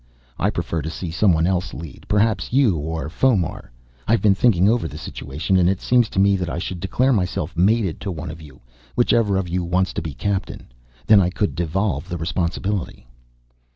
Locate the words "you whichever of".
8.41-9.47